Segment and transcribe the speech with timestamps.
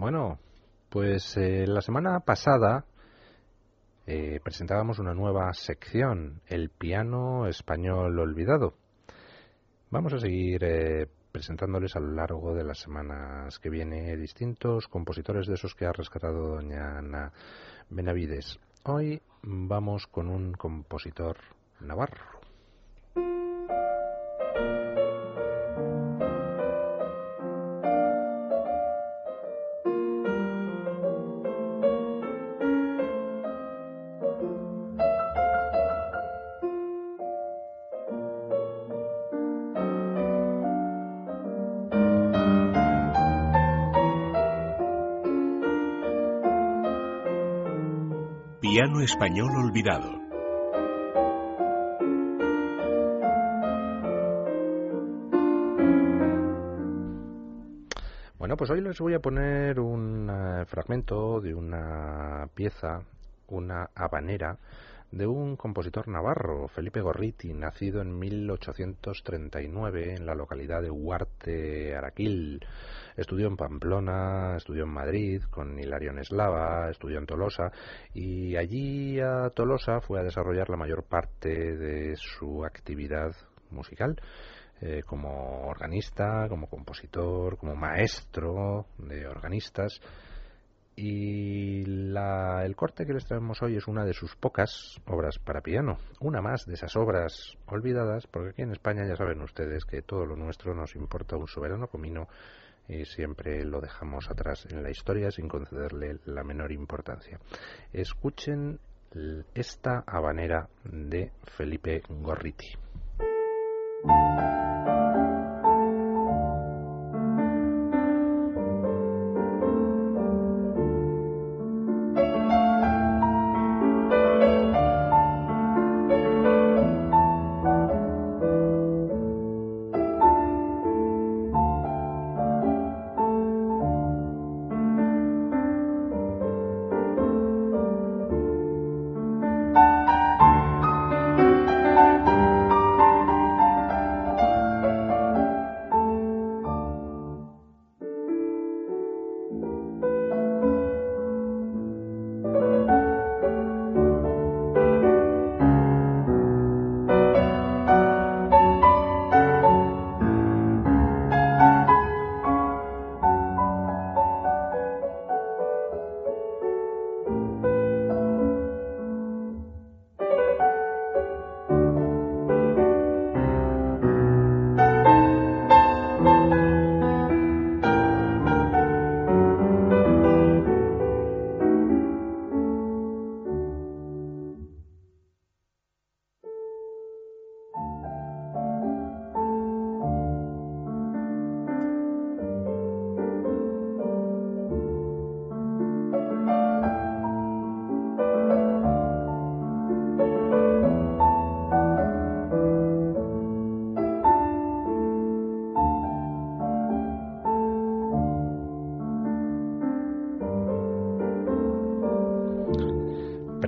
[0.00, 0.38] Bueno,
[0.88, 2.86] pues eh, la semana pasada
[4.06, 8.72] eh, presentábamos una nueva sección, el piano español olvidado.
[9.90, 15.46] Vamos a seguir eh, presentándoles a lo largo de las semanas que viene distintos compositores
[15.46, 17.34] de esos que ha rescatado doña Ana
[17.90, 18.58] Benavides.
[18.84, 21.36] Hoy vamos con un compositor
[21.78, 22.39] navarro.
[48.60, 50.20] Piano español olvidado.
[58.38, 63.00] Bueno, pues hoy les voy a poner un eh, fragmento de una pieza,
[63.48, 64.58] una habanera,
[65.12, 72.64] de un compositor navarro, Felipe Gorriti, nacido en 1839 en la localidad de Huarte, Araquil.
[73.16, 77.72] Estudió en Pamplona, estudió en Madrid con Hilarión Eslava, estudió en Tolosa
[78.14, 83.34] y allí a Tolosa fue a desarrollar la mayor parte de su actividad
[83.70, 84.20] musical.
[84.82, 90.00] Eh, como organista, como compositor, como maestro de organistas
[91.02, 95.96] y el corte que les traemos hoy es una de sus pocas obras para piano,
[96.20, 100.26] una más de esas obras olvidadas, porque aquí en España ya saben ustedes que todo
[100.26, 102.28] lo nuestro nos importa un soberano comino
[102.86, 107.40] y siempre lo dejamos atrás en la historia sin concederle la menor importancia.
[107.94, 108.78] Escuchen
[109.54, 112.76] esta habanera de Felipe Gorriti.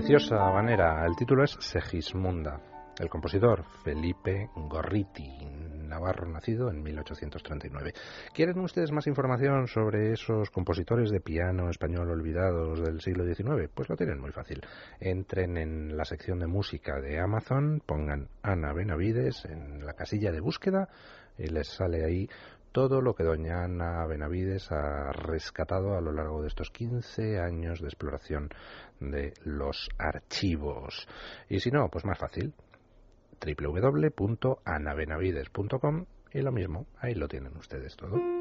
[0.00, 1.06] Preciosa manera.
[1.06, 2.60] El título es Segismunda.
[2.98, 5.26] El compositor Felipe Gorriti,
[5.88, 7.94] navarro nacido en 1839.
[8.34, 13.70] ¿Quieren ustedes más información sobre esos compositores de piano español olvidados del siglo XIX?
[13.74, 14.60] Pues lo tienen muy fácil.
[15.00, 20.40] Entren en la sección de música de Amazon, pongan Ana Benavides en la casilla de
[20.40, 20.90] búsqueda
[21.38, 22.28] y les sale ahí
[22.76, 27.80] todo lo que doña Ana Benavides ha rescatado a lo largo de estos 15 años
[27.80, 28.50] de exploración
[29.00, 31.08] de los archivos.
[31.48, 32.52] Y si no, pues más fácil,
[33.40, 36.04] www.anabenavides.com
[36.34, 38.35] y lo mismo, ahí lo tienen ustedes todo.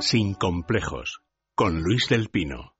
[0.00, 1.20] Sin complejos,
[1.54, 2.74] con Luis del Pino.